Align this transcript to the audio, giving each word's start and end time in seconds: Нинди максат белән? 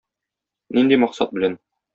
Нинди 0.79 0.99
максат 1.05 1.39
белән? 1.41 1.59